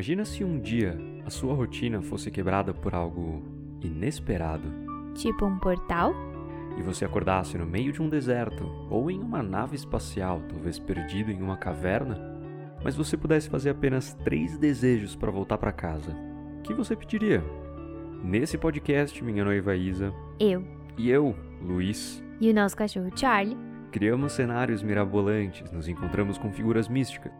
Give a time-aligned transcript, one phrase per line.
[0.00, 0.96] Imagina se um dia
[1.26, 3.42] a sua rotina fosse quebrada por algo
[3.82, 4.72] inesperado
[5.14, 6.14] Tipo um portal?
[6.78, 11.30] e você acordasse no meio de um deserto ou em uma nave espacial, talvez perdido
[11.30, 12.18] em uma caverna,
[12.82, 16.16] mas você pudesse fazer apenas três desejos para voltar para casa.
[16.60, 17.44] O que você pediria?
[18.24, 20.64] Nesse podcast, minha noiva Isa Eu.
[20.96, 23.54] e eu, Luiz, E o nosso cachorro Charlie.
[23.92, 27.32] criamos cenários mirabolantes, nos encontramos com figuras místicas,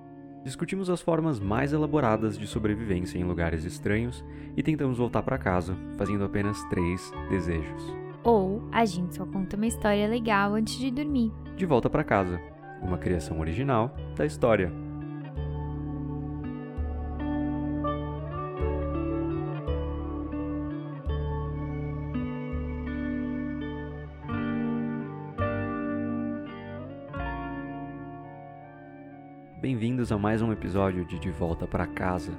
[0.44, 4.24] discutimos as formas mais elaboradas de sobrevivência em lugares estranhos
[4.56, 7.94] e tentamos voltar para casa, fazendo apenas três desejos.
[8.22, 11.32] Ou a gente só conta uma história legal antes de dormir.
[11.56, 12.40] De volta para casa,
[12.82, 14.89] uma criação original da história.
[29.60, 32.32] Bem-vindos a mais um episódio de De Volta para Casa,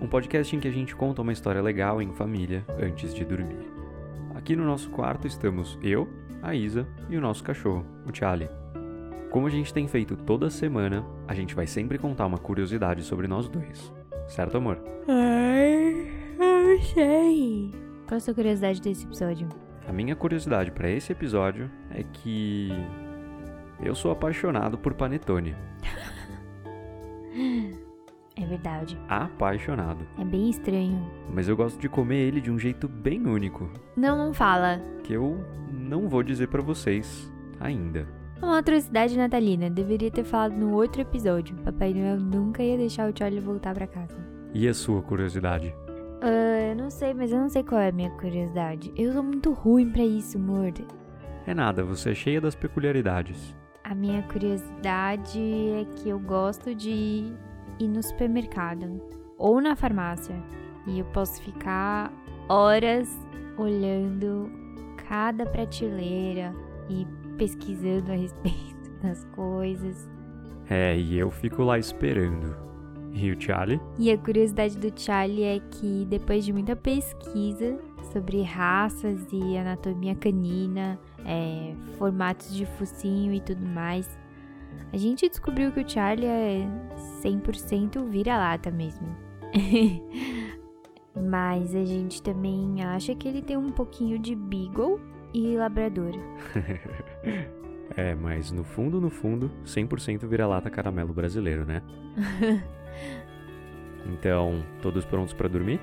[0.00, 3.64] um podcast em que a gente conta uma história legal em família antes de dormir.
[4.34, 6.08] Aqui no nosso quarto estamos eu,
[6.42, 8.50] a Isa e o nosso cachorro, o Charlie.
[9.30, 13.28] Como a gente tem feito toda semana, a gente vai sempre contar uma curiosidade sobre
[13.28, 13.94] nós dois.
[14.26, 14.82] Certo, amor?
[15.06, 17.70] Ai, eu sei.
[18.08, 19.48] Qual a sua curiosidade desse episódio?
[19.86, 22.72] A minha curiosidade para esse episódio é que
[23.80, 25.54] eu sou apaixonado por panetone.
[28.48, 28.98] É verdade.
[29.08, 30.06] Apaixonado.
[30.18, 31.06] É bem estranho.
[31.32, 34.80] Mas eu gosto de comer ele de um jeito bem único, Não, não fala.
[35.04, 38.06] que eu não vou dizer para vocês ainda.
[38.40, 39.68] Uma atrocidade natalina.
[39.68, 41.56] Deveria ter falado no outro episódio.
[41.56, 44.16] Papai Noel nunca ia deixar o Charlie voltar pra casa.
[44.54, 45.74] E a sua curiosidade?
[46.22, 48.92] Ah, eu não sei, mas eu não sei qual é a minha curiosidade.
[48.96, 50.72] Eu sou muito ruim pra isso, amor.
[51.46, 53.54] É nada, você é cheia das peculiaridades.
[53.84, 57.32] A minha curiosidade é que eu gosto de
[57.78, 59.00] ir no supermercado
[59.36, 60.34] ou na farmácia
[60.86, 62.12] e eu posso ficar
[62.48, 63.08] horas
[63.56, 64.50] olhando
[65.08, 66.54] cada prateleira
[66.88, 67.06] e
[67.36, 70.08] pesquisando a respeito das coisas.
[70.68, 72.56] É, e eu fico lá esperando.
[73.12, 73.80] E o Charlie?
[73.98, 77.78] E a curiosidade do Charlie é que depois de muita pesquisa
[78.12, 84.08] sobre raças e anatomia canina, é, formatos de focinho e tudo mais,
[84.92, 86.68] a gente descobriu que o Charlie é
[87.22, 89.06] 100% vira-lata mesmo.
[91.14, 95.00] Mas a gente também acha que ele tem um pouquinho de Beagle
[95.34, 96.12] e Labrador.
[97.96, 101.82] É, mas no fundo, no fundo, 100% vira-lata caramelo brasileiro, né?
[104.06, 105.80] Então, todos prontos pra dormir?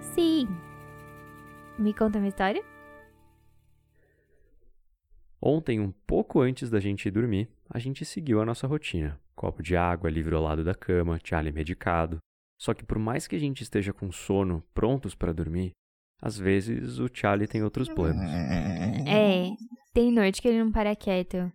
[0.00, 0.48] Sim!
[1.78, 2.62] Me conta uma história?
[5.40, 9.18] Ontem, um pouco antes da gente ir dormir, a gente seguiu a nossa rotina.
[9.34, 12.18] Copo de água, livro ao lado da cama, Charlie medicado.
[12.58, 15.72] Só que por mais que a gente esteja com sono, prontos pra dormir,
[16.20, 18.30] às vezes o Charlie tem outros planos.
[19.08, 19.48] É,
[19.94, 21.50] tem noite que ele não para quieto.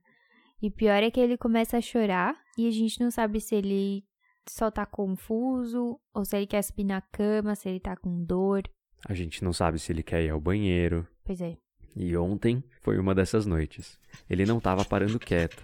[0.59, 4.03] E pior é que ele começa a chorar e a gente não sabe se ele
[4.49, 8.63] só tá confuso ou se ele quer subir na cama, se ele tá com dor.
[9.07, 11.07] A gente não sabe se ele quer ir ao banheiro.
[11.23, 11.57] Pois é.
[11.99, 13.97] E ontem foi uma dessas noites.
[14.29, 15.63] Ele não tava parando quieto.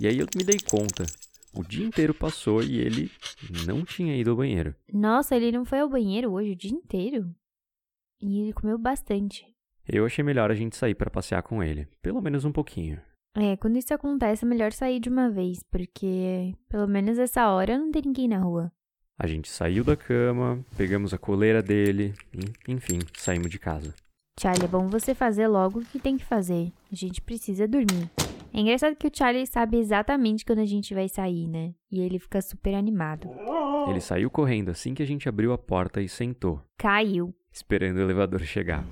[0.00, 1.06] E aí eu me dei conta.
[1.54, 3.10] O dia inteiro passou e ele
[3.64, 4.74] não tinha ido ao banheiro.
[4.92, 7.32] Nossa, ele não foi ao banheiro hoje o dia inteiro.
[8.20, 9.46] E ele comeu bastante.
[9.86, 13.00] Eu achei melhor a gente sair pra passear com ele, pelo menos um pouquinho.
[13.36, 17.78] É, quando isso acontece é melhor sair de uma vez, porque pelo menos essa hora
[17.78, 18.72] não tem ninguém na rua.
[19.16, 23.94] A gente saiu da cama, pegamos a coleira dele, e, enfim, saímos de casa.
[24.40, 26.72] Charlie, é bom você fazer logo o que tem que fazer.
[26.92, 28.08] A gente precisa dormir.
[28.54, 31.74] É engraçado que o Charlie sabe exatamente quando a gente vai sair, né?
[31.90, 33.28] E ele fica super animado.
[33.88, 37.34] Ele saiu correndo assim que a gente abriu a porta e sentou, Caiu.
[37.52, 38.84] esperando o elevador chegar.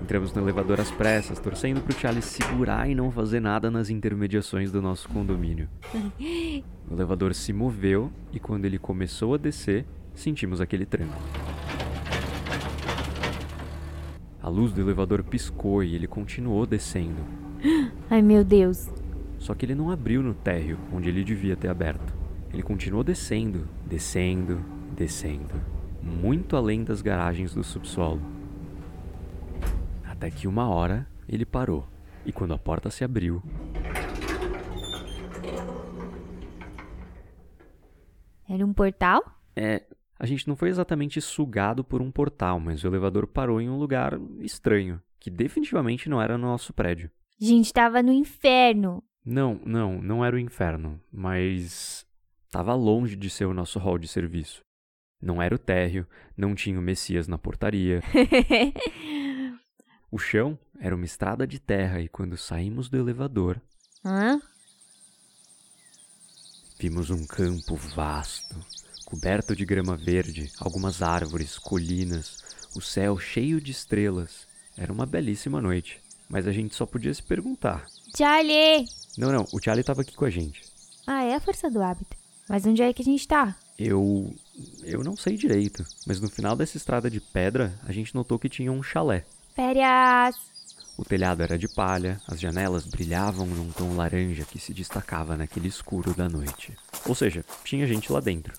[0.00, 4.70] Entramos no elevador às pressas, torcendo pro Charlie segurar e não fazer nada nas intermediações
[4.72, 5.68] do nosso condomínio.
[6.86, 11.14] O elevador se moveu e quando ele começou a descer, sentimos aquele tranco.
[14.44, 17.24] A luz do elevador piscou e ele continuou descendo.
[18.10, 18.90] Ai meu Deus.
[19.38, 22.14] Só que ele não abriu no térreo, onde ele devia ter aberto.
[22.52, 24.62] Ele continuou descendo, descendo,
[24.94, 25.54] descendo,
[26.02, 28.20] muito além das garagens do subsolo.
[30.04, 31.88] Até que uma hora ele parou,
[32.26, 33.42] e quando a porta se abriu,
[38.46, 39.22] Era um portal?
[39.56, 39.82] é.
[40.24, 43.76] A gente não foi exatamente sugado por um portal, mas o elevador parou em um
[43.76, 47.10] lugar estranho, que definitivamente não era no nosso prédio.
[47.38, 49.04] A gente tava no inferno.
[49.22, 52.06] Não, não, não era o inferno, mas
[52.46, 54.62] estava longe de ser o nosso hall de serviço.
[55.20, 58.00] Não era o térreo, não tinha o Messias na portaria.
[60.10, 63.60] o chão era uma estrada de terra e quando saímos do elevador,
[64.02, 64.40] Hã?
[66.78, 68.56] vimos um campo vasto,
[69.14, 72.36] coberto de grama verde, algumas árvores, colinas,
[72.74, 74.48] o céu cheio de estrelas.
[74.76, 77.86] Era uma belíssima noite, mas a gente só podia se perguntar.
[78.18, 78.84] Charlie!
[79.16, 80.62] Não, não, o Charlie estava aqui com a gente.
[81.06, 82.16] Ah, é a força do hábito.
[82.48, 83.54] Mas onde é que a gente tá?
[83.78, 84.34] Eu.
[84.82, 88.48] Eu não sei direito, mas no final dessa estrada de pedra, a gente notou que
[88.48, 89.24] tinha um chalé.
[89.54, 90.34] Férias!
[90.98, 95.68] O telhado era de palha, as janelas brilhavam num tom laranja que se destacava naquele
[95.68, 96.76] escuro da noite.
[97.06, 98.52] Ou seja, tinha gente lá dentro.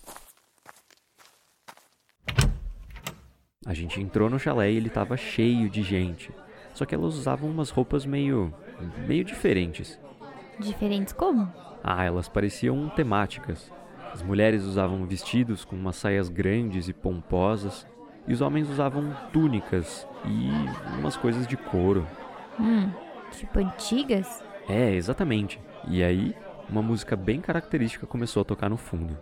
[3.66, 6.32] A gente entrou no chalé e ele estava cheio de gente.
[6.74, 8.54] Só que elas usavam umas roupas meio.
[9.08, 10.00] meio diferentes.
[10.60, 11.52] Diferentes como?
[11.84, 13.72] Ah, elas pareciam temáticas.
[14.14, 17.86] As mulheres usavam vestidos com umas saias grandes e pomposas,
[18.28, 20.50] e os homens usavam túnicas e
[20.98, 22.08] umas coisas de couro.
[22.60, 22.90] Hum,
[23.32, 24.44] tipo antigas?
[24.70, 25.60] É, exatamente.
[25.88, 26.36] E aí,
[26.70, 29.18] uma música bem característica começou a tocar no fundo.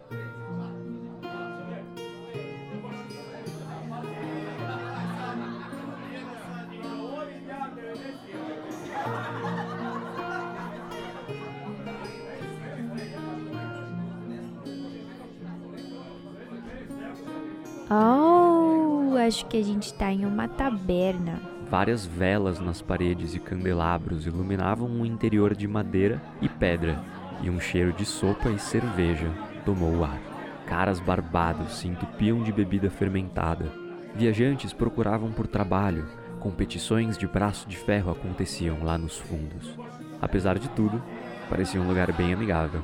[19.53, 21.39] Que a gente tá em uma taberna.
[21.69, 26.99] Várias velas nas paredes e candelabros iluminavam um interior de madeira e pedra,
[27.39, 29.31] e um cheiro de sopa e cerveja
[29.63, 30.19] tomou o ar.
[30.65, 33.71] Caras barbados se entupiam de bebida fermentada.
[34.15, 36.07] Viajantes procuravam por trabalho,
[36.39, 39.77] competições de braço de ferro aconteciam lá nos fundos.
[40.19, 40.99] Apesar de tudo,
[41.47, 42.81] parecia um lugar bem amigável.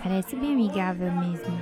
[0.00, 1.60] Parece bem amigável mesmo.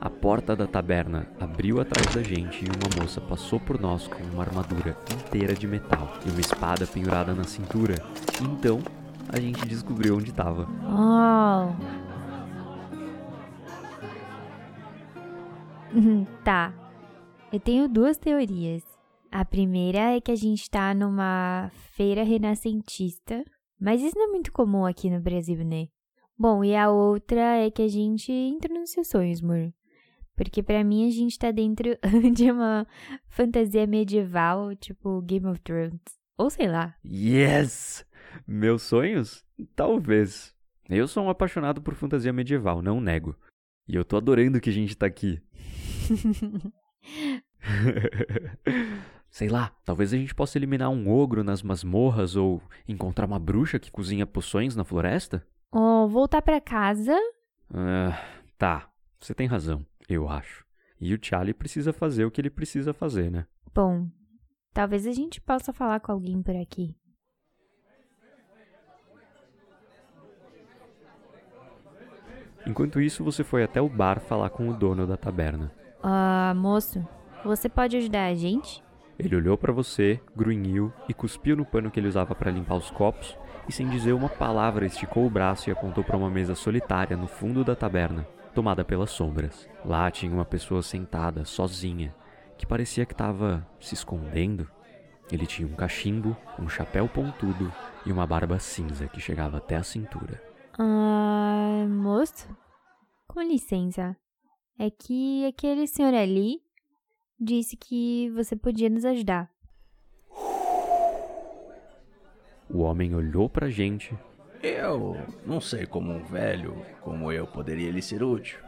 [0.00, 4.22] A porta da taberna abriu atrás da gente e uma moça passou por nós com
[4.32, 7.96] uma armadura inteira de metal e uma espada pendurada na cintura.
[8.40, 8.80] Então,
[9.28, 10.66] a gente descobriu onde estava.
[10.86, 11.74] Oh.
[16.42, 16.72] tá.
[17.52, 18.82] Eu tenho duas teorias.
[19.30, 23.44] A primeira é que a gente tá numa feira renascentista,
[23.78, 25.88] mas isso não é muito comum aqui no Brasil, né?
[26.38, 29.70] Bom, e a outra é que a gente entra nos seus sonhos, amor.
[30.40, 31.98] Porque pra mim a gente tá dentro
[32.32, 32.86] de uma
[33.28, 36.00] fantasia medieval, tipo Game of Thrones.
[36.38, 36.96] Ou sei lá.
[37.04, 38.06] Yes!
[38.46, 39.44] Meus sonhos?
[39.76, 40.56] Talvez.
[40.88, 43.36] Eu sou um apaixonado por fantasia medieval, não nego.
[43.86, 45.42] E eu tô adorando que a gente tá aqui.
[49.28, 53.78] Sei lá, talvez a gente possa eliminar um ogro nas masmorras ou encontrar uma bruxa
[53.78, 55.46] que cozinha poções na floresta?
[55.70, 57.14] Oh, voltar pra casa?
[57.74, 58.18] Ah,
[58.56, 58.90] tá,
[59.20, 59.84] você tem razão,
[60.14, 60.64] eu acho.
[61.00, 63.46] E o Charlie precisa fazer o que ele precisa fazer, né?
[63.74, 64.08] Bom,
[64.72, 66.94] talvez a gente possa falar com alguém por aqui.
[72.66, 75.72] Enquanto isso, você foi até o bar falar com o dono da taberna.
[76.02, 77.06] Ah, moço,
[77.42, 78.82] você pode ajudar a gente?
[79.18, 82.90] Ele olhou pra você, grunhiu e cuspiu no pano que ele usava pra limpar os
[82.90, 83.36] copos
[83.68, 87.26] e sem dizer uma palavra esticou o braço e apontou para uma mesa solitária no
[87.26, 89.68] fundo da taberna, tomada pelas sombras.
[89.84, 92.14] Lá tinha uma pessoa sentada, sozinha,
[92.56, 94.68] que parecia que estava se escondendo.
[95.30, 97.72] Ele tinha um cachimbo, um chapéu pontudo
[98.04, 100.42] e uma barba cinza que chegava até a cintura.
[100.78, 102.48] Ah, moço,
[103.28, 104.16] com licença.
[104.78, 106.62] É que aquele senhor ali
[107.38, 109.50] disse que você podia nos ajudar.
[112.68, 114.16] O homem olhou pra gente,
[114.62, 118.58] Eu não sei como um velho como eu poderia lhe ser útil.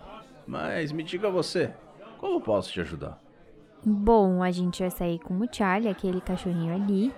[0.47, 1.73] Mas me diga você,
[2.19, 3.21] como posso te ajudar?
[3.85, 7.13] Bom, a gente vai sair com o Charlie, aquele cachorrinho ali.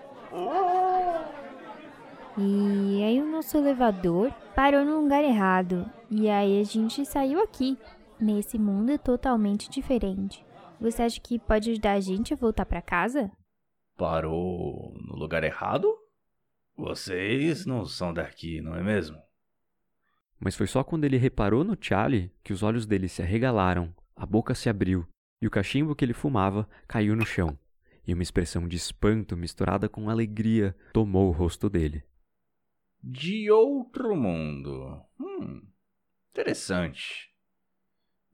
[2.37, 5.89] E aí o nosso elevador parou no lugar errado.
[6.11, 7.79] E aí a gente saiu aqui,
[8.21, 10.45] nesse mundo totalmente diferente.
[10.81, 13.31] Você acha que pode ajudar a gente a voltar pra casa?
[13.97, 15.87] Parou no lugar errado?
[16.77, 19.23] Vocês não são daqui, não é mesmo?
[20.45, 24.27] mas foi só quando ele reparou no Charlie que os olhos dele se arregalaram, a
[24.27, 25.09] boca se abriu
[25.41, 27.59] e o cachimbo que ele fumava caiu no chão.
[28.07, 32.05] E uma expressão de espanto misturada com alegria tomou o rosto dele.
[33.03, 35.03] De outro mundo.
[35.19, 35.63] Hum,
[36.31, 37.31] interessante.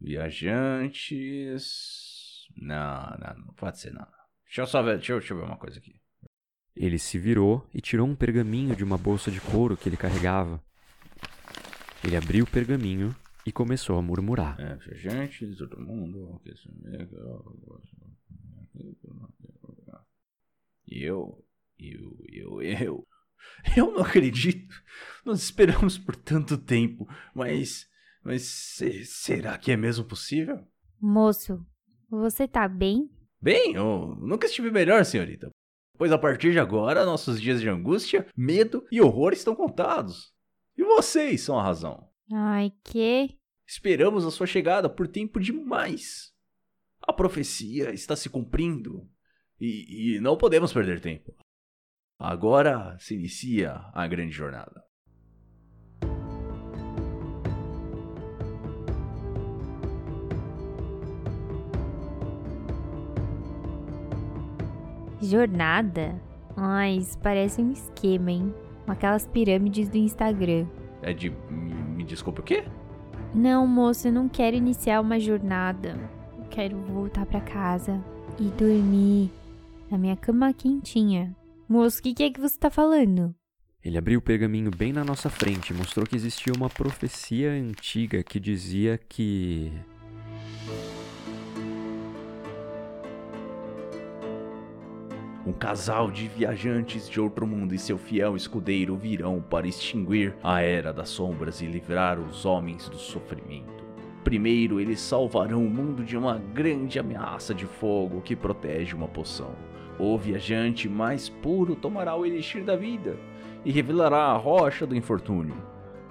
[0.00, 1.61] Viajantes.
[2.56, 4.09] Não, não, não pode ser não.
[4.44, 6.00] Deixa eu só ver, deixa eu, deixa eu ver uma coisa aqui.
[6.82, 10.62] Ele se virou e tirou um pergaminho de uma bolsa de couro que ele carregava.
[12.02, 14.58] Ele abriu o pergaminho e começou a murmurar.
[14.58, 16.40] É, gente, todo mundo.
[20.88, 21.44] E eu,
[21.78, 23.06] eu, eu, eu.
[23.76, 24.75] Eu não acredito.
[25.25, 27.87] Nós esperamos por tanto tempo, mas.
[28.22, 30.58] Mas se- será que é mesmo possível?
[31.00, 31.58] Moço,
[32.10, 33.08] você tá bem?
[33.40, 35.50] Bem, eu nunca estive melhor, senhorita.
[36.00, 40.33] Pois a partir de agora, nossos dias de angústia, medo e horror estão contados.
[40.75, 42.09] E vocês são a razão.
[42.33, 43.37] Ai, que?
[43.66, 46.33] Esperamos a sua chegada por tempo demais.
[47.02, 49.07] A profecia está se cumprindo
[49.61, 51.37] e, e não podemos perder tempo.
[52.19, 54.83] Agora se inicia a grande jornada.
[65.20, 66.20] Jornada?
[66.56, 68.54] Ai, isso parece um esquema, hein?
[68.86, 70.66] Aquelas pirâmides do Instagram.
[71.02, 71.30] É de.
[71.50, 72.64] Me, me desculpe o quê?
[73.34, 75.96] Não, moço, eu não quero iniciar uma jornada.
[76.36, 78.02] Eu quero voltar pra casa
[78.38, 79.30] e dormir
[79.90, 81.34] na minha cama quentinha.
[81.68, 83.34] Moço, o que, que é que você tá falando?
[83.82, 88.22] Ele abriu o pergaminho bem na nossa frente e mostrou que existia uma profecia antiga
[88.22, 89.72] que dizia que.
[95.47, 100.61] Um casal de viajantes de outro mundo e seu fiel escudeiro virão para extinguir a
[100.61, 103.82] Era das Sombras e livrar os homens do sofrimento.
[104.23, 109.54] Primeiro, eles salvarão o mundo de uma grande ameaça de fogo que protege uma poção.
[109.99, 113.16] O viajante mais puro tomará o elixir da vida
[113.64, 115.56] e revelará a rocha do infortúnio.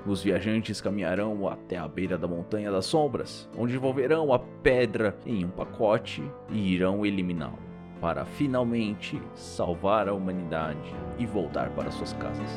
[0.08, 5.46] Os viajantes caminharão até a beira da Montanha das Sombras, onde envolverão a pedra em
[5.46, 7.69] um pacote e irão eliminá-lo
[8.00, 12.50] para finalmente salvar a humanidade e voltar para suas casas.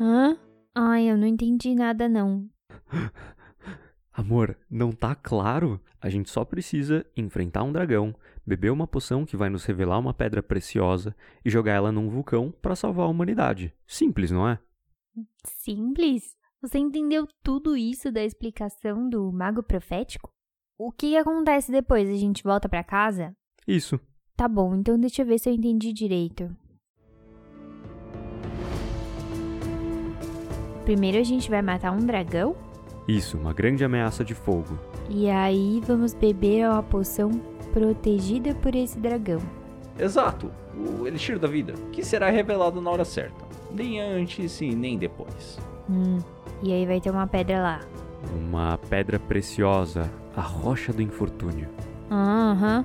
[0.00, 0.36] Hã?
[0.74, 2.48] Ai, eu não entendi nada não.
[4.12, 5.80] Amor, não tá claro?
[6.00, 8.14] A gente só precisa enfrentar um dragão,
[8.46, 11.14] beber uma poção que vai nos revelar uma pedra preciosa
[11.44, 13.74] e jogar ela num vulcão para salvar a humanidade.
[13.86, 14.58] Simples, não é?
[15.44, 16.36] Simples?
[16.62, 20.35] Você entendeu tudo isso da explicação do mago profético?
[20.78, 22.08] O que acontece depois?
[22.08, 23.34] A gente volta pra casa?
[23.66, 23.98] Isso.
[24.36, 26.54] Tá bom, então deixa eu ver se eu entendi direito.
[30.84, 32.54] Primeiro a gente vai matar um dragão
[33.08, 34.78] Isso, uma grande ameaça de fogo.
[35.10, 37.30] e aí vamos beber uma poção
[37.72, 39.40] protegida por esse dragão.
[39.98, 40.50] Exato,
[41.00, 45.58] o elixir da vida, que será revelado na hora certa, nem antes e nem depois.
[45.90, 46.18] Hum,
[46.62, 47.80] e aí vai ter uma pedra lá.
[48.34, 51.68] Uma pedra preciosa, a rocha do infortúnio.
[52.10, 52.84] Aham.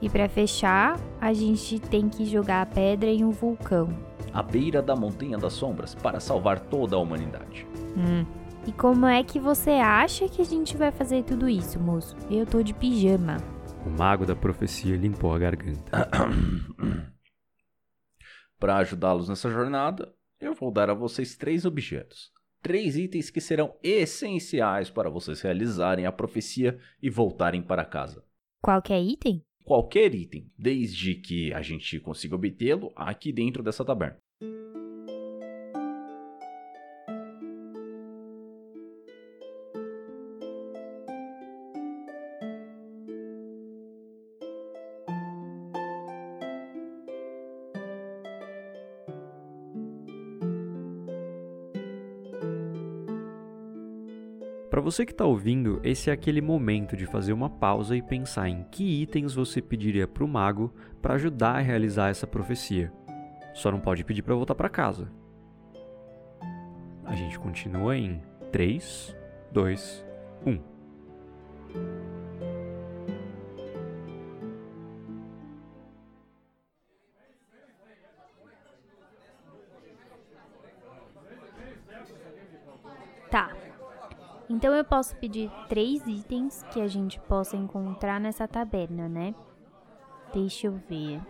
[0.00, 3.88] E pra fechar, a gente tem que jogar a pedra em um vulcão.
[4.32, 7.66] À beira da Montanha das Sombras para salvar toda a humanidade.
[7.96, 8.26] Hum.
[8.66, 12.16] E como é que você acha que a gente vai fazer tudo isso, moço?
[12.30, 13.36] Eu tô de pijama.
[13.86, 16.10] O mago da profecia limpou a garganta.
[18.58, 22.32] Para ajudá-los nessa jornada, eu vou dar a vocês três objetos.
[22.66, 28.24] Três itens que serão essenciais para vocês realizarem a profecia e voltarem para casa.
[28.60, 29.40] Qualquer item?
[29.64, 34.18] Qualquer item, desde que a gente consiga obtê-lo aqui dentro dessa taberna.
[54.86, 58.62] Você que tá ouvindo, esse é aquele momento de fazer uma pausa e pensar em
[58.70, 62.92] que itens você pediria pro mago para ajudar a realizar essa profecia.
[63.52, 65.10] Só não pode pedir para voltar para casa.
[67.04, 69.16] A gente continua em 3,
[69.50, 70.06] 2,
[70.46, 72.15] 1.
[84.56, 89.34] Então eu posso pedir três itens que a gente possa encontrar nessa taberna, né?
[90.32, 91.20] Deixa eu ver.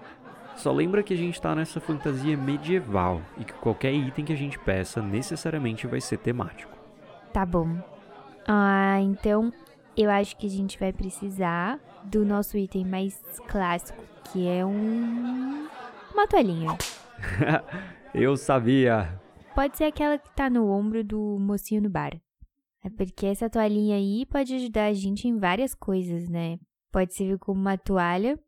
[0.54, 4.37] Só lembra que a gente tá nessa fantasia medieval e que qualquer item que a
[4.37, 6.71] gente peça necessariamente vai ser temático.
[7.33, 7.76] Tá bom.
[8.47, 9.52] Ah, então
[9.97, 15.66] eu acho que a gente vai precisar do nosso item mais clássico, que é um.
[16.14, 16.78] Uma toalhinha.
[18.14, 19.21] Eu sabia!
[19.52, 22.12] Pode ser aquela que tá no ombro do mocinho no bar.
[22.85, 26.59] É porque essa toalhinha aí pode ajudar a gente em várias coisas, né?
[26.92, 28.38] Pode servir como uma toalha,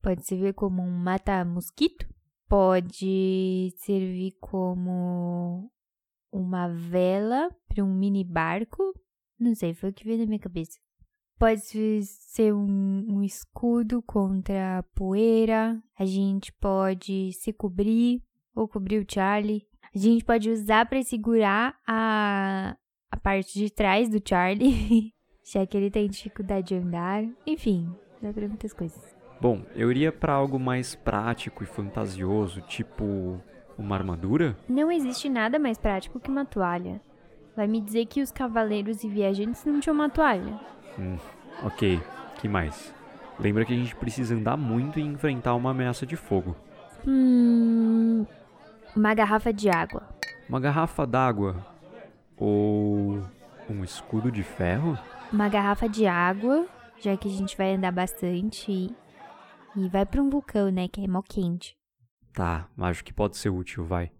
[0.00, 2.08] pode servir como um mata-mosquito,
[2.48, 5.70] pode servir como
[6.32, 8.94] uma vela para um mini barco.
[9.38, 10.78] Não sei, foi o que veio na minha cabeça.
[11.38, 11.60] Pode
[12.04, 15.82] ser um, um escudo contra a poeira.
[15.98, 18.22] A gente pode se cobrir
[18.54, 19.66] ou cobrir o Charlie.
[19.94, 22.76] A gente pode usar para segurar a, a
[23.22, 25.12] parte de trás do Charlie,
[25.44, 27.24] já que ele tem dificuldade de andar.
[27.46, 27.88] Enfim,
[28.20, 29.00] dá pra muitas coisas.
[29.40, 33.40] Bom, eu iria para algo mais prático e fantasioso, tipo
[33.78, 34.56] uma armadura?
[34.68, 37.00] Não existe nada mais prático que uma toalha.
[37.56, 40.58] Vai me dizer que os cavaleiros e viajantes não tinham uma toalha.
[40.98, 41.16] Hum,
[41.64, 42.00] ok.
[42.40, 42.94] Que mais?
[43.38, 46.56] Lembra que a gente precisa andar muito e enfrentar uma ameaça de fogo.
[47.06, 48.24] Hum.
[48.94, 50.08] Uma garrafa de água.
[50.48, 51.71] Uma garrafa d'água.
[52.42, 53.22] Ou.
[53.70, 54.98] um escudo de ferro?
[55.32, 56.66] Uma garrafa de água,
[56.98, 58.96] já que a gente vai andar bastante e,
[59.76, 60.88] e vai para um vulcão, né?
[60.88, 61.76] Que é mó quente.
[62.32, 64.10] Tá, acho que pode ser útil, vai.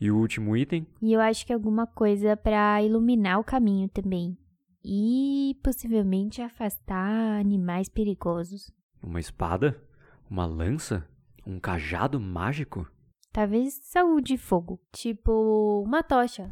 [0.00, 0.84] E o último item?
[1.00, 4.36] E eu acho que alguma coisa para iluminar o caminho também.
[4.84, 8.72] E possivelmente afastar animais perigosos.
[9.00, 9.80] Uma espada?
[10.28, 11.06] Uma lança?
[11.46, 12.90] Um cajado mágico?
[13.32, 14.80] Talvez saúde e fogo.
[14.90, 16.50] Tipo, uma tocha.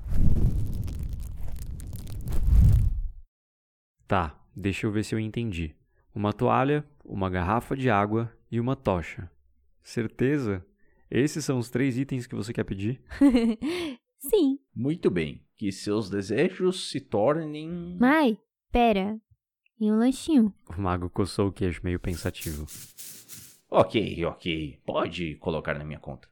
[4.11, 5.73] Tá, deixa eu ver se eu entendi.
[6.13, 9.31] Uma toalha, uma garrafa de água e uma tocha.
[9.85, 10.67] Certeza?
[11.09, 13.01] Esses são os três itens que você quer pedir?
[14.19, 14.59] Sim.
[14.75, 15.47] Muito bem.
[15.57, 17.97] Que seus desejos se tornem.
[18.01, 18.37] Mai,
[18.73, 19.17] pera.
[19.79, 20.53] E um lanchinho?
[20.77, 22.67] O mago coçou o queixo meio pensativo.
[23.71, 24.81] Ok, ok.
[24.85, 26.29] Pode colocar na minha conta.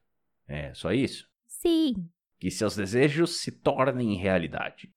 [0.48, 1.28] É só isso?
[1.46, 2.10] Sim.
[2.40, 4.92] Que seus desejos se tornem realidade.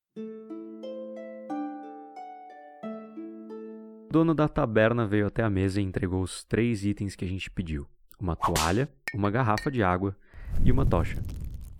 [4.12, 7.50] Dono da taberna veio até a mesa e entregou os três itens que a gente
[7.50, 7.88] pediu:
[8.20, 10.16] uma toalha, uma garrafa de água
[10.64, 11.24] e uma tocha.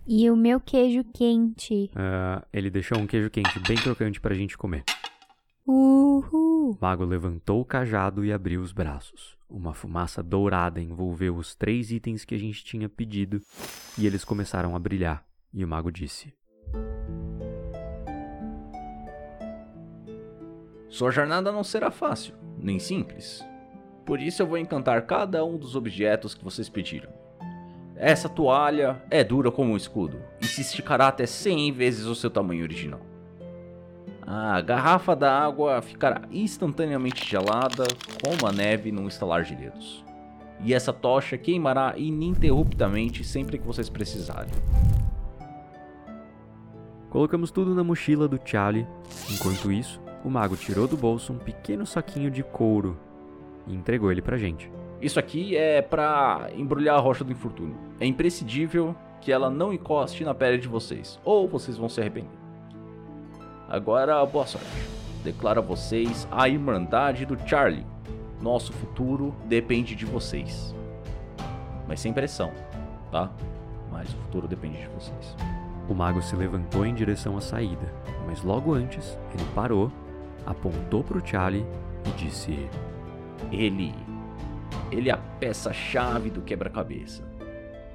[0.06, 1.90] E o meu queijo quente.
[1.94, 4.82] Uh, ele deixou um queijo quente bem crocante pra gente comer.
[5.64, 6.72] Uhul!
[6.72, 9.36] O mago levantou o cajado e abriu os braços.
[9.48, 13.40] Uma fumaça dourada envolveu os três itens que a gente tinha pedido
[13.96, 15.24] e eles começaram a brilhar.
[15.52, 16.32] E o mago disse:
[20.92, 23.42] Sua jornada não será fácil, nem simples.
[24.04, 27.08] Por isso eu vou encantar cada um dos objetos que vocês pediram.
[27.96, 32.28] Essa toalha é dura como um escudo e se esticará até 100 vezes o seu
[32.28, 33.00] tamanho original.
[34.20, 37.84] A garrafa da água ficará instantaneamente gelada
[38.22, 40.04] como a neve num estalar de dedos.
[40.60, 44.52] E essa tocha queimará ininterruptamente sempre que vocês precisarem.
[47.08, 48.86] Colocamos tudo na mochila do Charlie.
[49.30, 52.96] Enquanto isso, o mago tirou do bolso um pequeno saquinho de couro
[53.66, 54.70] e entregou ele pra gente.
[55.00, 57.76] Isso aqui é para embrulhar a rocha do infortúnio.
[57.98, 62.38] É imprescindível que ela não encoste na pele de vocês, ou vocês vão se arrepender.
[63.68, 64.66] Agora, boa sorte.
[65.24, 67.86] Declaro a vocês a Irmandade do Charlie.
[68.40, 70.74] Nosso futuro depende de vocês.
[71.86, 72.52] Mas sem pressão,
[73.10, 73.30] tá?
[73.90, 75.36] Mas o futuro depende de vocês.
[75.88, 77.92] O mago se levantou em direção à saída,
[78.26, 79.90] mas logo antes ele parou
[80.46, 81.64] apontou para o Charlie
[82.06, 82.52] e disse:
[83.50, 83.94] Ele.
[84.90, 87.22] Ele é a peça-chave do quebra-cabeça.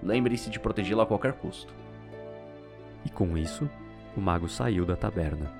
[0.02, 1.74] Lembre-se de protegê-lo a qualquer custo.
[3.06, 3.70] E com isso,
[4.16, 5.52] o mago saiu da taberna.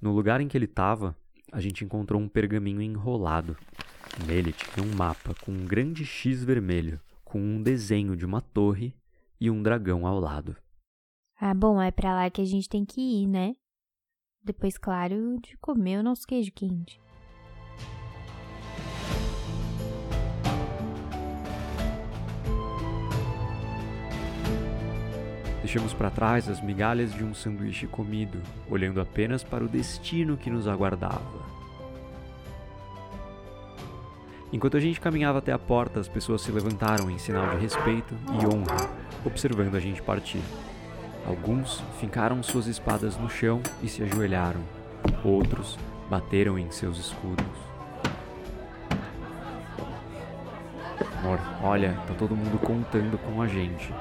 [0.00, 1.16] No lugar em que ele estava,
[1.50, 3.56] a gente encontrou um pergaminho enrolado.
[4.26, 8.94] Nele tinha um mapa com um grande X vermelho, com um desenho de uma torre
[9.40, 10.56] e um dragão ao lado.
[11.40, 13.54] Ah, bom, é para lá que a gente tem que ir, né?
[14.44, 17.00] Depois, claro, de comer o nosso queijo quente.
[25.60, 30.50] Deixamos para trás as migalhas de um sanduíche comido, olhando apenas para o destino que
[30.50, 31.40] nos aguardava.
[34.52, 38.12] Enquanto a gente caminhava até a porta, as pessoas se levantaram em sinal de respeito
[38.32, 38.90] e honra,
[39.24, 40.42] observando a gente partir.
[41.26, 44.60] Alguns fincaram suas espadas no chão e se ajoelharam.
[45.24, 45.78] Outros
[46.10, 47.46] bateram em seus escudos.
[51.18, 53.94] Amor, olha, tá todo mundo contando com a gente.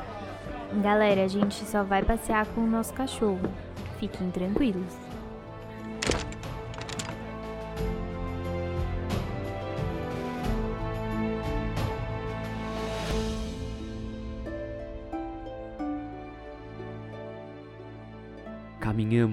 [0.82, 3.42] Galera, a gente só vai passear com o nosso cachorro.
[4.00, 5.11] Fiquem tranquilos.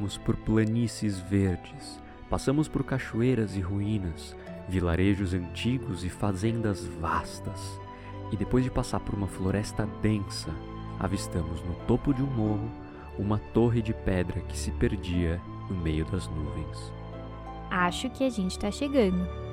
[0.08, 4.34] Caminhamos por planícies verdes, passamos por cachoeiras e ruínas,
[4.66, 7.78] vilarejos antigos e fazendas vastas.
[8.32, 10.50] E depois de passar por uma floresta densa,
[10.98, 12.70] avistamos no topo de um morro
[13.18, 16.92] uma torre de pedra que se perdia no meio das nuvens.
[17.70, 19.47] Acho que a gente tá chegando.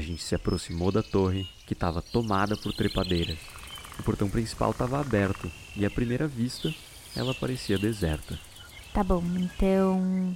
[0.00, 3.36] A gente se aproximou da torre, que estava tomada por trepadeiras.
[3.98, 6.74] O portão principal estava aberto e, à primeira vista,
[7.14, 8.40] ela parecia deserta.
[8.94, 10.34] Tá bom, então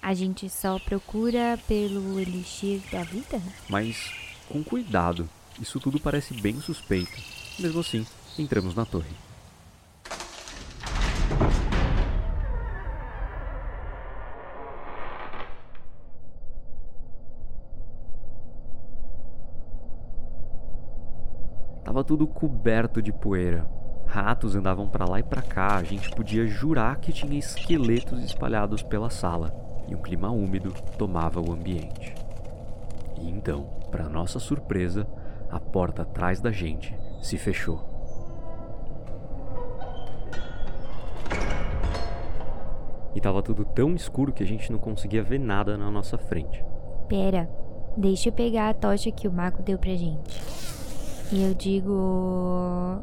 [0.00, 3.38] a gente só procura pelo elixir da vida?
[3.68, 4.14] Mas
[4.48, 5.28] com cuidado,
[5.60, 7.20] isso tudo parece bem suspeito.
[7.58, 8.06] Mesmo assim,
[8.38, 9.25] entramos na torre.
[21.96, 23.66] Tava tudo coberto de poeira.
[24.04, 28.82] Ratos andavam para lá e para cá, a gente podia jurar que tinha esqueletos espalhados
[28.82, 29.50] pela sala,
[29.88, 32.14] e um clima úmido tomava o ambiente.
[33.18, 35.06] E então, para nossa surpresa,
[35.50, 37.80] a porta atrás da gente se fechou.
[43.14, 46.62] E tava tudo tão escuro que a gente não conseguia ver nada na nossa frente.
[47.08, 47.48] Pera,
[47.96, 50.65] deixa eu pegar a tocha que o mago deu pra gente.
[51.32, 53.02] E eu digo.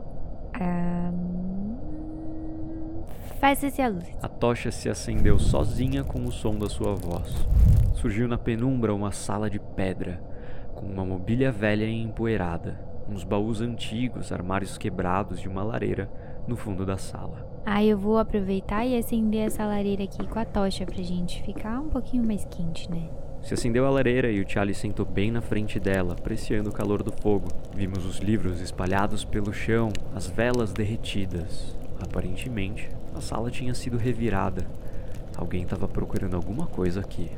[0.54, 1.34] ahn,
[3.40, 4.06] Faça-se a luz.
[4.22, 7.30] A tocha se acendeu sozinha com o som da sua voz.
[7.94, 10.22] Surgiu na penumbra uma sala de pedra,
[10.74, 16.10] com uma mobília velha e empoeirada, uns baús antigos, armários quebrados e uma lareira
[16.48, 17.46] no fundo da sala.
[17.66, 21.80] Aí eu vou aproveitar e acender essa lareira aqui com a tocha pra gente ficar
[21.82, 23.10] um pouquinho mais quente, né?
[23.44, 27.04] Se acendeu a lareira e o Charlie sentou bem na frente dela, apreciando o calor
[27.04, 27.50] do fogo.
[27.76, 31.76] Vimos os livros espalhados pelo chão, as velas derretidas.
[32.02, 34.66] Aparentemente, a sala tinha sido revirada.
[35.36, 37.30] Alguém estava procurando alguma coisa aqui.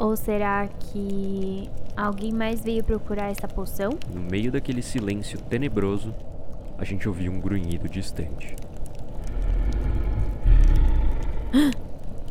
[0.00, 3.90] Ou será que alguém mais veio procurar essa poção?
[4.12, 6.12] No meio daquele silêncio tenebroso,
[6.76, 8.56] a gente ouviu um grunhido distante.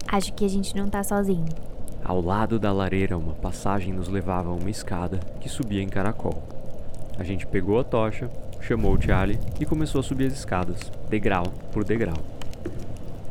[0.05, 1.74] Acho que a gente não tá sozinho.
[2.07, 6.43] Ao lado da lareira, uma passagem nos levava a uma escada que subia em caracol.
[7.17, 8.29] A gente pegou a tocha,
[8.61, 12.17] chamou o Charlie e começou a subir as escadas, degrau por degrau.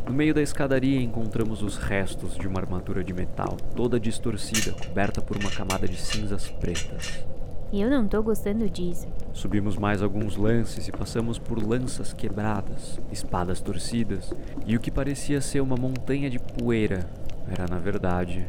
[0.04, 5.22] No meio da escadaria encontramos os restos de uma armadura de metal, toda distorcida, coberta
[5.22, 7.24] por uma camada de cinzas pretas.
[7.72, 9.06] Eu não tô gostando disso.
[9.32, 14.32] Subimos mais alguns lances e passamos por lanças quebradas, espadas torcidas
[14.66, 17.08] e o que parecia ser uma montanha de poeira
[17.48, 18.46] era, na verdade,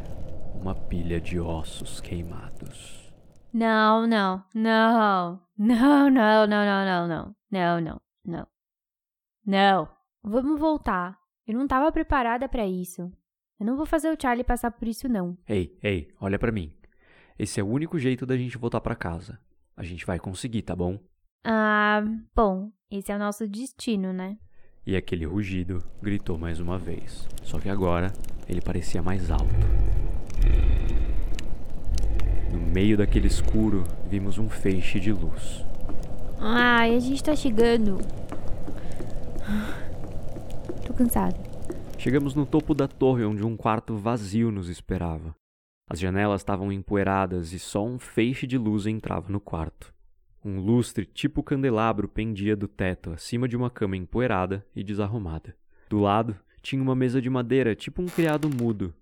[0.62, 3.14] uma pilha de ossos queimados.
[3.54, 5.42] Não, não, não.
[5.58, 7.36] Não, não, não, não, não, não.
[7.50, 8.48] Não, não, não.
[9.46, 9.90] Não.
[10.22, 11.18] Vamos voltar.
[11.48, 13.12] Eu não tava preparada pra isso.
[13.60, 15.38] Eu não vou fazer o Charlie passar por isso, não.
[15.48, 16.74] Ei, ei, olha pra mim.
[17.38, 19.40] Esse é o único jeito da gente voltar pra casa.
[19.78, 21.00] A gente vai conseguir, tá bom?
[21.46, 22.02] Ah,
[22.36, 24.38] bom, esse é o nosso destino, né?
[24.86, 27.28] E aquele rugido gritou mais uma vez.
[27.44, 28.14] Só que agora
[28.48, 29.46] ele parecia mais alto.
[32.52, 35.66] No meio daquele escuro, vimos um feixe de luz.
[36.40, 37.98] Ai, a gente tá chegando.
[40.86, 41.36] Tô cansada.
[41.98, 45.36] Chegamos no topo da torre onde um quarto vazio nos esperava.
[45.90, 49.95] As janelas estavam empoeiradas e só um feixe de luz entrava no quarto.
[50.48, 55.56] Um lustre tipo candelabro pendia do teto acima de uma cama empoeirada e desarrumada.
[55.90, 58.94] Do lado tinha uma mesa de madeira tipo um criado mudo.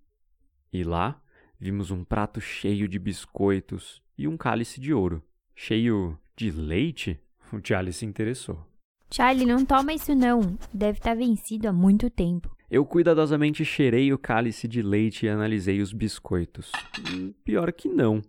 [0.72, 1.22] E lá
[1.60, 5.22] vimos um prato cheio de biscoitos e um cálice de ouro.
[5.54, 7.20] Cheio de leite?
[7.52, 8.66] O Charlie se interessou.
[9.12, 10.58] Charlie, não toma isso não.
[10.74, 12.56] Deve estar vencido há muito tempo.
[12.72, 16.72] Eu cuidadosamente cheirei o cálice de leite e analisei os biscoitos.
[17.12, 18.22] Hum, Pior que não.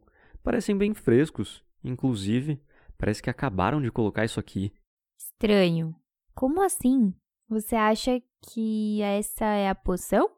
[0.43, 1.63] Parecem bem frescos.
[1.83, 2.61] Inclusive,
[2.99, 4.73] parece que acabaram de colocar isso aqui.
[5.19, 5.95] Estranho.
[6.35, 7.15] Como assim?
[7.49, 10.31] Você acha que essa é a poção?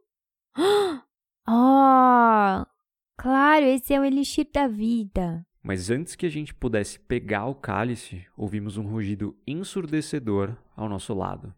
[1.48, 2.64] Oh!
[3.18, 5.44] Claro, esse é o elixir da vida.
[5.62, 11.14] Mas antes que a gente pudesse pegar o cálice, ouvimos um rugido ensurdecedor ao nosso
[11.14, 11.54] lado.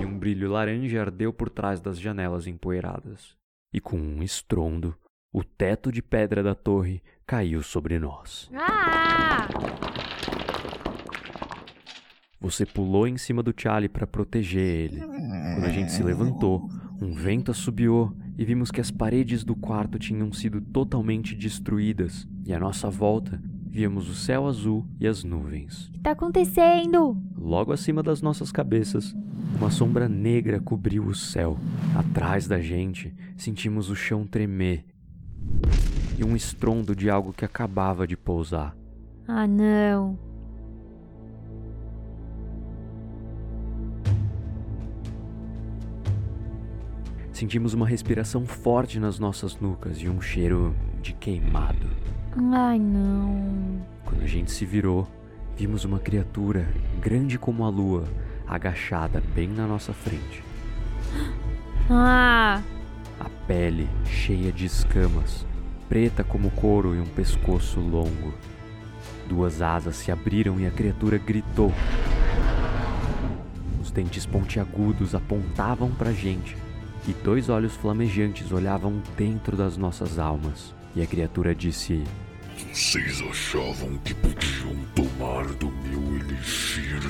[0.00, 3.36] E um brilho laranja ardeu por trás das janelas empoeiradas.
[3.72, 4.96] E com um estrondo,
[5.32, 8.50] o teto de pedra da torre caiu sobre nós.
[8.54, 9.48] Ah!
[12.40, 15.00] Você pulou em cima do Charlie para proteger ele.
[15.00, 16.68] Quando a gente se levantou,
[17.00, 22.52] um vento assobiou e vimos que as paredes do quarto tinham sido totalmente destruídas e
[22.52, 23.40] à nossa volta
[23.72, 25.88] víamos o céu azul e as nuvens.
[25.88, 27.16] O que tá acontecendo?
[27.38, 29.14] Logo acima das nossas cabeças,
[29.56, 31.56] uma sombra negra cobriu o céu.
[31.96, 34.84] Atrás da gente, sentimos o chão tremer
[36.18, 38.76] e um estrondo de algo que acabava de pousar.
[39.26, 40.18] Ah, não.
[47.32, 51.88] Sentimos uma respiração forte nas nossas nucas e um cheiro de queimado.
[52.52, 53.80] Ai, não.
[54.04, 55.08] Quando a gente se virou,
[55.56, 56.68] vimos uma criatura
[57.00, 58.04] grande como a lua,
[58.46, 60.42] agachada bem na nossa frente.
[61.90, 62.62] Ah,
[63.18, 65.44] A pele cheia de escamas,
[65.92, 68.32] preta como couro e um pescoço longo.
[69.28, 71.70] Duas asas se abriram e a criatura gritou.
[73.78, 76.56] Os dentes pontiagudos apontavam pra gente
[77.06, 80.74] e dois olhos flamejantes olhavam dentro das nossas almas.
[80.96, 82.02] E a criatura disse:
[82.72, 87.02] Vocês achavam que podiam tomar do meu elixir?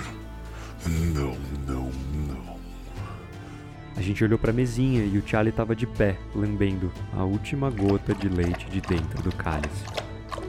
[1.14, 1.36] Não,
[1.68, 1.88] não,
[2.26, 2.51] não.
[3.96, 8.14] A gente olhou pra mesinha e o Charlie estava de pé, lambendo a última gota
[8.14, 9.84] de leite de dentro do cálice.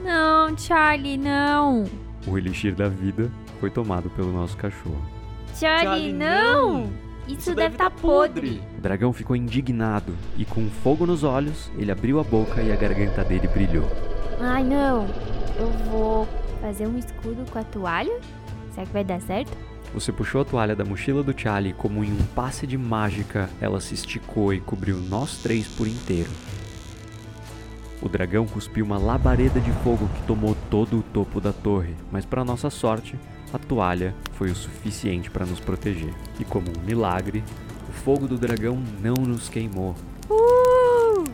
[0.02, 1.84] não, Charlie, não.
[2.26, 3.30] O elixir da vida
[3.60, 5.02] foi tomado pelo nosso cachorro.
[5.54, 6.80] Charlie, Charlie, não.
[6.80, 7.04] não.
[7.28, 8.60] Isso, deve estar tá podre.
[8.76, 12.76] O dragão ficou indignado e, com fogo nos olhos, ele abriu a boca e a
[12.76, 13.88] garganta dele brilhou.
[14.40, 15.06] Ai, não.
[15.58, 16.28] Eu vou
[16.60, 18.20] fazer um escudo com a toalha?
[18.72, 19.56] Será que vai dar certo?
[19.94, 23.48] Você puxou a toalha da mochila do Charlie e, como em um passe de mágica,
[23.60, 26.30] ela se esticou e cobriu nós três por inteiro.
[28.02, 32.24] O dragão cuspiu uma labareda de fogo que tomou todo o topo da torre, mas
[32.26, 33.16] para nossa sorte,
[33.52, 36.12] a toalha foi o suficiente para nos proteger.
[36.40, 37.44] E como um milagre,
[37.88, 39.94] o fogo do dragão não nos queimou.
[40.28, 41.24] Uh!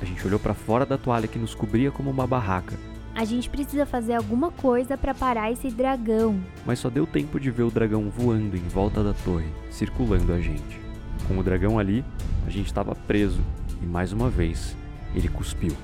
[0.00, 2.78] A gente olhou para fora da toalha que nos cobria como uma barraca,
[3.16, 6.38] A gente precisa fazer alguma coisa pra parar esse dragão.
[6.66, 10.38] mas só deu tempo de ver o dragão voando em volta da torre, circulando a
[10.38, 10.78] gente.
[11.26, 12.04] Com o dragão ali,
[12.46, 13.40] a gente estava preso
[13.82, 14.76] e mais uma vez
[15.14, 15.74] ele cuspiu.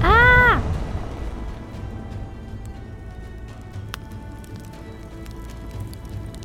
[0.00, 0.62] Ah!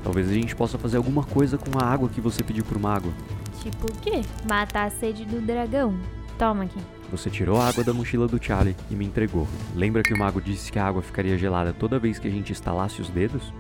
[0.04, 3.14] Talvez a gente possa fazer alguma coisa com a água que você pediu pro mago.
[3.62, 4.22] Tipo o quê?
[4.50, 5.96] Matar a sede do dragão.
[6.40, 6.94] Toma aqui.
[7.12, 9.48] Você tirou a água da mochila do Charlie e me entregou.
[9.76, 12.52] Lembra que o mago disse que a água ficaria gelada toda vez que a gente
[12.52, 13.54] estalasse os dedos?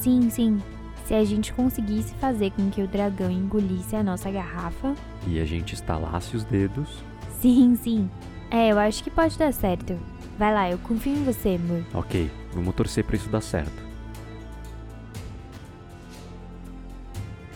[0.00, 0.60] Sim, sim.
[1.04, 4.94] Se a gente conseguisse fazer com que o dragão engolisse a nossa garrafa.
[5.26, 7.02] E a gente estalasse os dedos?
[7.40, 8.10] Sim, sim.
[8.50, 9.98] É, eu acho que pode dar certo.
[10.38, 11.82] Vai lá, eu confio em você, amor.
[11.94, 13.88] Ok, vamos torcer pra isso dar certo.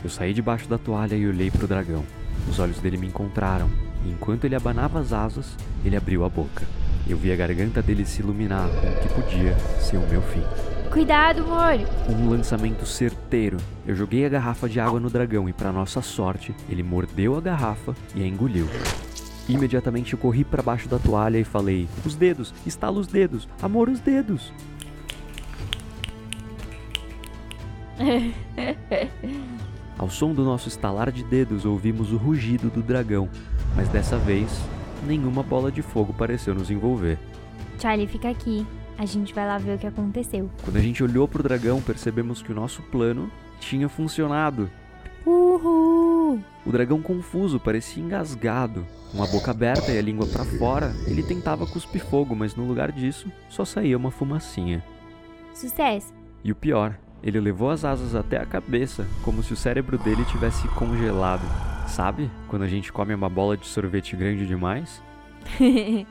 [0.02, 2.04] Eu saí debaixo da toalha e olhei pro dragão.
[2.48, 3.70] Os olhos dele me encontraram,
[4.04, 6.66] e enquanto ele abanava as asas, ele abriu a boca.
[7.08, 10.42] Eu vi a garganta dele se iluminar com o que podia ser o meu fim.
[10.90, 11.80] Cuidado, amor!
[12.08, 13.56] Um lançamento certeiro.
[13.86, 17.40] Eu joguei a garrafa de água no dragão e, para nossa sorte, ele mordeu a
[17.40, 18.68] garrafa e a engoliu.
[19.48, 23.88] Imediatamente eu corri para baixo da toalha e falei: Os dedos, estala os dedos, amor,
[23.88, 24.52] os dedos.
[29.98, 33.28] Ao som do nosso estalar de dedos, ouvimos o rugido do dragão,
[33.76, 34.50] mas dessa vez,
[35.06, 37.18] nenhuma bola de fogo pareceu nos envolver.
[37.78, 38.66] Charlie, fica aqui.
[38.98, 40.50] A gente vai lá ver o que aconteceu.
[40.62, 44.70] Quando a gente olhou pro dragão, percebemos que o nosso plano tinha funcionado.
[45.24, 46.40] Uhul!
[46.64, 48.86] O dragão confuso parecia engasgado.
[49.10, 52.64] Com a boca aberta e a língua para fora, ele tentava cuspir fogo, mas no
[52.64, 54.82] lugar disso, só saía uma fumacinha.
[55.54, 56.12] Sucesso!
[56.42, 60.24] E o pior, ele levou as asas até a cabeça, como se o cérebro dele
[60.24, 61.42] tivesse congelado.
[61.86, 62.30] Sabe?
[62.48, 65.02] Quando a gente come uma bola de sorvete grande demais?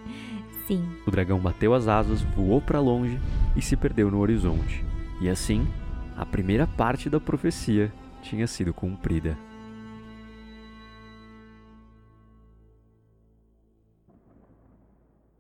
[0.68, 0.90] Sim.
[1.06, 3.20] O dragão bateu as asas, voou para longe
[3.56, 4.86] e se perdeu no horizonte.
[5.20, 5.68] E assim,
[6.16, 9.38] a primeira parte da profecia tinha sido cumprida.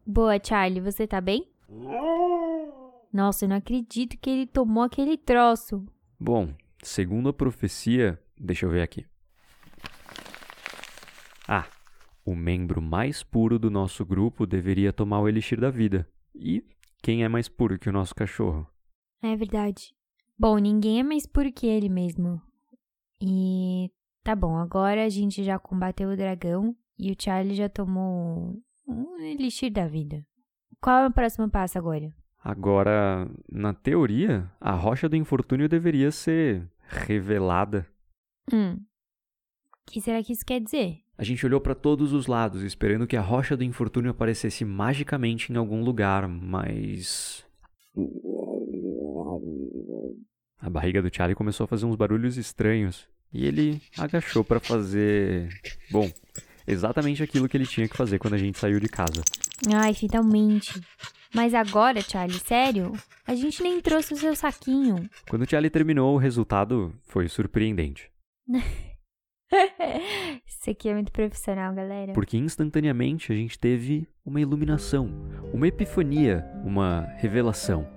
[0.05, 1.47] Boa, Charlie, você tá bem?
[3.11, 5.85] Nossa, eu não acredito que ele tomou aquele troço.
[6.19, 9.05] Bom, segundo a profecia, deixa eu ver aqui.
[11.47, 11.67] Ah,
[12.25, 16.07] o membro mais puro do nosso grupo deveria tomar o elixir da vida.
[16.33, 16.63] E
[17.01, 18.65] quem é mais puro que o nosso cachorro?
[19.21, 19.93] É verdade.
[20.37, 22.41] Bom, ninguém é mais puro que ele mesmo.
[23.21, 23.91] E
[24.23, 29.19] tá bom, agora a gente já combateu o dragão e o Charlie já tomou um
[29.19, 30.25] elixir da vida.
[30.79, 32.11] Qual é o próximo passo agora?
[32.43, 37.85] Agora, na teoria, a rocha do infortúnio deveria ser revelada.
[38.51, 38.79] Hum.
[39.87, 41.01] O que será que isso quer dizer?
[41.17, 45.53] A gente olhou para todos os lados, esperando que a rocha do infortúnio aparecesse magicamente
[45.53, 47.45] em algum lugar, mas.
[50.59, 55.49] A barriga do Charlie começou a fazer uns barulhos estranhos e ele agachou para fazer.
[55.91, 56.11] Bom,
[56.65, 59.21] exatamente aquilo que ele tinha que fazer quando a gente saiu de casa.
[59.71, 60.81] Ai, finalmente.
[61.33, 62.91] Mas agora, Charlie, sério?
[63.25, 65.09] A gente nem trouxe o seu saquinho.
[65.29, 68.11] Quando Charlie terminou, o resultado foi surpreendente.
[70.45, 72.13] Isso aqui é muito profissional, galera.
[72.13, 75.09] Porque instantaneamente a gente teve uma iluminação,
[75.53, 77.87] uma epifania, uma revelação.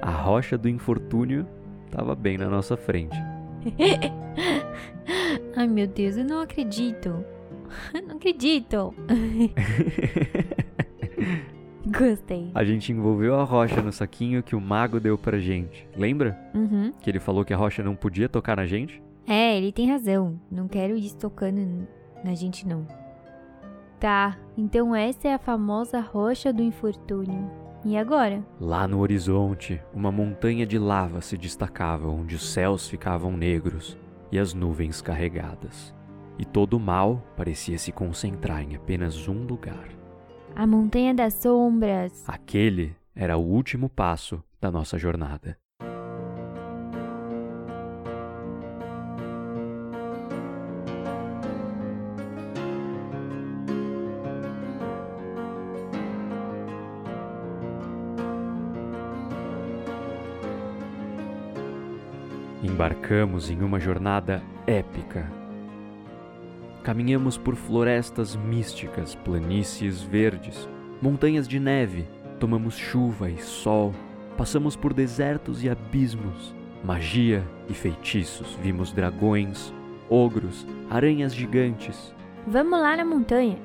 [0.00, 1.46] A rocha do infortúnio
[1.86, 3.16] estava bem na nossa frente.
[5.54, 7.24] Ai, meu Deus, eu não acredito.
[8.06, 8.94] Não acredito.
[11.86, 12.50] Gostei.
[12.54, 15.88] A gente envolveu a rocha no saquinho que o mago deu pra gente.
[15.96, 16.38] Lembra?
[16.54, 16.92] Uhum.
[17.00, 19.02] Que ele falou que a rocha não podia tocar na gente?
[19.26, 20.38] É, ele tem razão.
[20.50, 21.86] Não quero isso tocando
[22.22, 22.86] na gente, não.
[23.98, 27.50] Tá, então essa é a famosa rocha do infortúnio.
[27.84, 28.42] E agora?
[28.60, 33.96] Lá no horizonte, uma montanha de lava se destacava, onde os céus ficavam negros
[34.30, 35.94] e as nuvens carregadas.
[36.40, 39.90] E todo o mal parecia se concentrar em apenas um lugar.
[40.56, 42.24] A Montanha das Sombras.
[42.26, 45.58] Aquele era o último passo da nossa jornada.
[62.62, 65.39] Embarcamos em uma jornada épica.
[66.82, 70.68] Caminhamos por florestas místicas, planícies verdes,
[71.02, 72.06] montanhas de neve,
[72.38, 73.94] tomamos chuva e sol,
[74.36, 79.74] passamos por desertos e abismos, magia e feitiços, vimos dragões,
[80.08, 82.14] ogros, aranhas gigantes.
[82.46, 83.58] Vamos lá na montanha.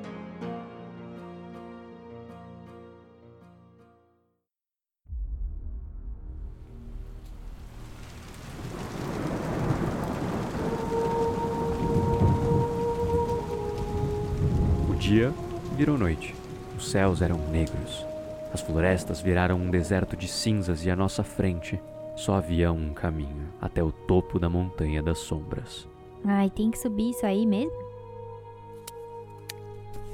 [15.76, 16.34] Virou noite.
[16.76, 18.04] Os céus eram negros.
[18.52, 21.78] As florestas viraram um deserto de cinzas e à nossa frente
[22.16, 25.86] só havia um caminho até o topo da Montanha das Sombras.
[26.24, 27.76] Ai, tem que subir isso aí mesmo?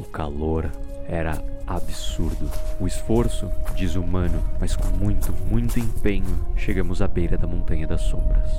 [0.00, 0.68] O calor
[1.08, 2.50] era absurdo.
[2.80, 8.50] O esforço, desumano, mas com muito, muito empenho, chegamos à beira da Montanha das Sombras.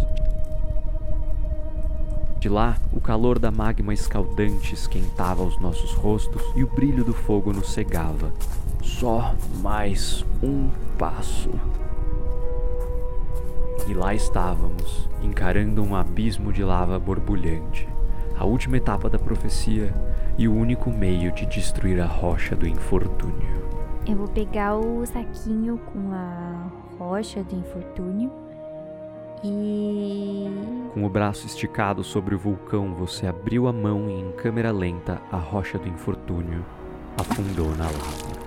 [2.43, 7.13] De lá, o calor da magma escaldante esquentava os nossos rostos e o brilho do
[7.13, 8.33] fogo nos cegava.
[8.81, 10.67] Só mais um
[10.99, 11.51] passo.
[13.87, 17.87] E lá estávamos, encarando um abismo de lava borbulhante,
[18.37, 19.95] a última etapa da profecia
[20.37, 23.63] e o único meio de destruir a rocha do infortúnio.
[24.05, 26.67] Eu vou pegar o saquinho com a
[26.99, 28.42] rocha do infortúnio
[29.43, 30.47] e.
[30.93, 35.21] Com o braço esticado sobre o vulcão, você abriu a mão e, em câmera lenta,
[35.31, 36.63] a rocha do infortúnio
[37.17, 38.43] afundou na lava.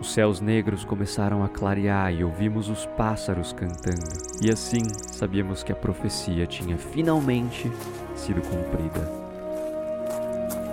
[0.00, 4.00] Os céus negros começaram a clarear e ouvimos os pássaros cantando.
[4.42, 7.70] E assim sabíamos que a profecia tinha finalmente
[8.14, 9.08] sido cumprida.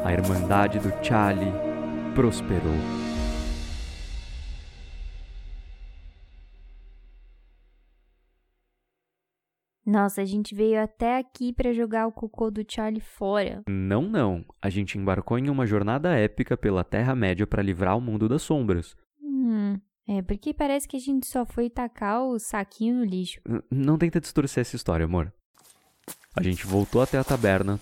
[0.06, 1.52] A Irmandade do Chali
[2.16, 3.07] prosperou.
[9.88, 13.64] Nossa, a gente veio até aqui pra jogar o cocô do Charlie fora.
[13.70, 14.44] Não, não.
[14.62, 18.96] A gente embarcou em uma jornada épica pela Terra-média para livrar o mundo das sombras.
[19.24, 19.80] Hum.
[20.06, 23.40] É, porque parece que a gente só foi tacar o saquinho no lixo.
[23.48, 25.32] N- Não tenta distorcer essa história, amor.
[26.36, 27.80] A gente voltou até a taberna.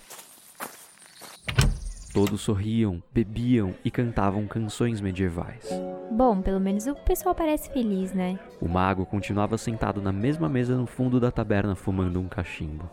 [2.16, 5.68] Todos sorriam, bebiam e cantavam canções medievais.
[6.10, 8.38] Bom, pelo menos o pessoal parece feliz, né?
[8.58, 12.88] O mago continuava sentado na mesma mesa no fundo da taberna fumando um cachimbo.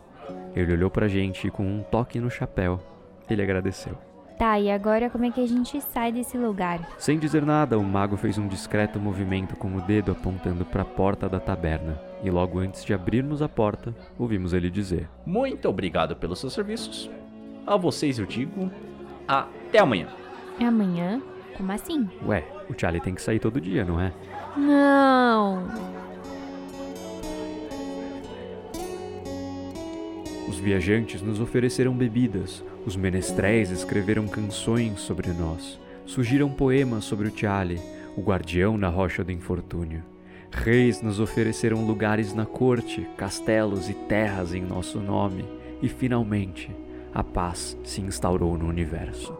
[0.54, 2.78] Ele olhou pra gente e com um toque no chapéu,
[3.30, 3.96] ele agradeceu.
[4.38, 6.86] Tá, e agora como é que a gente sai desse lugar?
[6.98, 10.84] Sem dizer nada, o mago fez um discreto movimento com o dedo apontando para a
[10.84, 11.98] porta da taberna.
[12.22, 17.08] E logo antes de abrirmos a porta, ouvimos ele dizer: Muito obrigado pelos seus serviços.
[17.66, 18.70] A vocês eu digo
[19.26, 20.08] até amanhã.
[20.58, 21.20] É amanhã?
[21.56, 22.08] Como assim?
[22.26, 24.12] Ué, o Charlie tem que sair todo dia, não é?
[24.56, 25.66] Não!
[30.48, 37.36] Os viajantes nos ofereceram bebidas, os menestréis escreveram canções sobre nós, surgiram poemas sobre o
[37.36, 37.80] Charlie,
[38.16, 40.02] o guardião na rocha do infortúnio.
[40.52, 45.44] Reis nos ofereceram lugares na corte, castelos e terras em nosso nome,
[45.82, 46.70] e finalmente
[47.14, 49.32] a paz se instaurou no universo.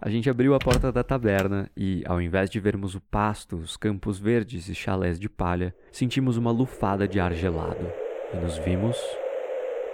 [0.00, 3.76] A gente abriu a porta da taberna e, ao invés de vermos o pasto, os
[3.76, 7.90] campos verdes e chalés de palha, sentimos uma lufada de ar gelado
[8.32, 8.98] e nos vimos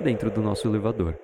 [0.00, 1.16] dentro do nosso elevador.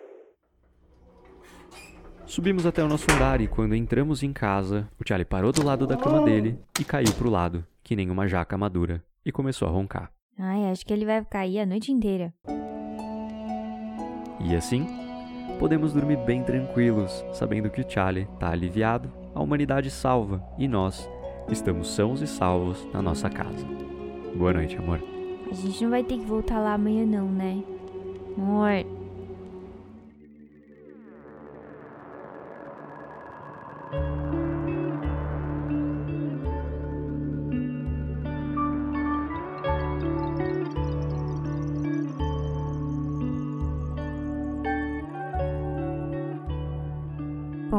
[2.27, 5.87] Subimos até o nosso andar e, quando entramos em casa, o Charlie parou do lado
[5.87, 9.71] da cama dele e caiu pro lado, que nem uma jaca madura, e começou a
[9.71, 10.11] roncar.
[10.37, 12.35] Ai, acho que ele vai cair a noite inteira.
[14.41, 14.87] E assim,
[15.61, 21.09] podemos dormir bem tranquilos, sabendo que o Charlie tá aliviado, a humanidade salva e nós
[21.49, 23.65] estamos sãos e salvos na nossa casa.
[24.35, 25.01] Boa noite, amor.
[25.49, 27.63] A gente não vai ter que voltar lá amanhã não, né?
[28.37, 29.06] Amor.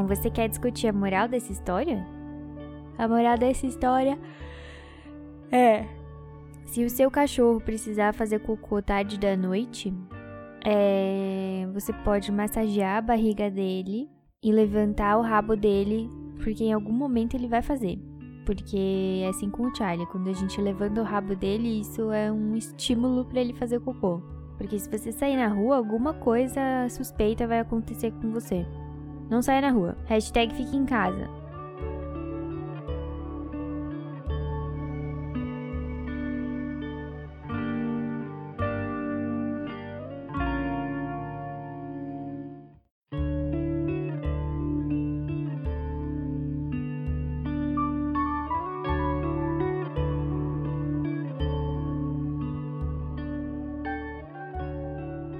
[0.07, 2.05] Você quer discutir a moral dessa história?
[2.97, 4.17] A moral dessa história
[5.51, 5.85] é:
[6.65, 9.93] se o seu cachorro precisar fazer cocô tarde da noite,
[10.65, 14.09] é, você pode massagear a barriga dele
[14.41, 16.09] e levantar o rabo dele,
[16.41, 17.99] porque em algum momento ele vai fazer.
[18.45, 22.31] Porque é assim com o Charlie, quando a gente levanta o rabo dele, isso é
[22.31, 24.21] um estímulo para ele fazer cocô.
[24.57, 28.65] Porque se você sair na rua, alguma coisa suspeita vai acontecer com você.
[29.29, 29.95] Não saia na rua.
[30.05, 31.29] Hashtag fique em casa.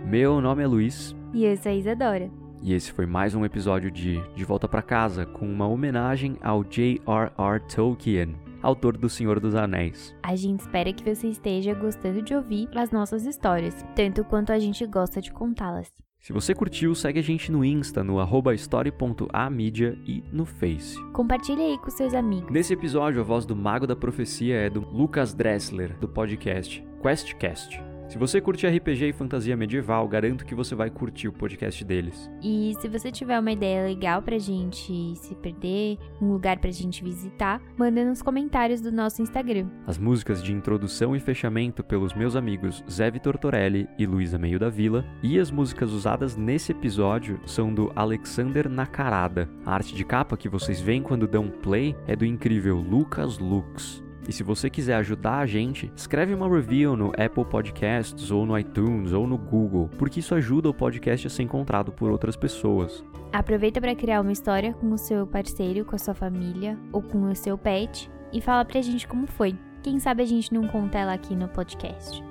[0.06, 2.47] Meu nome é Luiz E eu sou a Isadora.
[2.62, 6.64] E esse foi mais um episódio de De Volta pra Casa com uma homenagem ao
[6.64, 7.60] J.R.R.
[7.74, 10.16] Tolkien, autor do Senhor dos Anéis.
[10.24, 14.60] A gente espera que você esteja gostando de ouvir as nossas histórias, tanto quanto a
[14.60, 15.92] gente gosta de contá-las.
[16.20, 21.02] Se você curtiu, segue a gente no Insta, no arroba story.amedia e no Face.
[21.14, 22.52] Compartilhe aí com seus amigos.
[22.52, 27.97] Nesse episódio, a voz do Mago da Profecia é do Lucas Dressler, do podcast QuestCast.
[28.08, 32.30] Se você curte RPG e fantasia medieval, garanto que você vai curtir o podcast deles.
[32.42, 37.04] E se você tiver uma ideia legal pra gente se perder, um lugar pra gente
[37.04, 39.68] visitar, manda nos comentários do nosso Instagram.
[39.86, 44.58] As músicas de introdução e fechamento pelos meus amigos Zé Vitor Torelli e Luísa Meio
[44.58, 49.50] da Vila, e as músicas usadas nesse episódio são do Alexander Nakarada.
[49.66, 54.07] A arte de capa que vocês veem quando dão play é do incrível Lucas Lux.
[54.28, 58.60] E se você quiser ajudar a gente, escreve uma review no Apple Podcasts ou no
[58.60, 63.04] iTunes ou no Google, porque isso ajuda o podcast a ser encontrado por outras pessoas.
[63.32, 67.30] Aproveita pra criar uma história com o seu parceiro, com a sua família ou com
[67.30, 69.56] o seu pet e fala pra gente como foi.
[69.82, 72.22] Quem sabe a gente não conta ela aqui no podcast.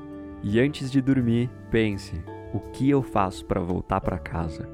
[0.42, 2.22] E antes de dormir, pense:
[2.52, 4.68] o que eu faço para voltar para casa?